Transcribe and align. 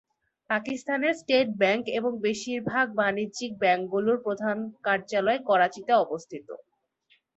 পাকিস্তানের 0.49 1.13
state 1.19 1.47
bank 1.57 1.83
এবং 1.97 2.11
বেশিরভাগ 2.25 2.85
বাণিজ্যিক 2.99 3.51
ব্যাংকগুলির 3.61 4.17
প্রধান 4.25 4.57
কার্যালয় 4.85 5.39
করাচিতে 5.49 5.91
অবস্থিত। 6.03 6.47